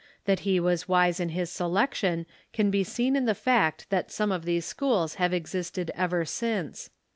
That 0.25 0.39
he 0.39 0.59
was 0.59 0.87
wise 0.87 1.19
in 1.19 1.29
his 1.29 1.51
selection 1.51 2.25
can 2.53 2.71
be 2.71 2.83
seen 2.83 3.15
in 3.15 3.25
the 3.25 3.35
fact 3.35 3.87
that 3.91 4.09
some 4.09 4.31
of 4.31 4.45
these 4.45 4.65
schools 4.65 5.13
have 5.21 5.31
existed 5.31 5.91
ever 5.93 6.25
since. 6.25 6.89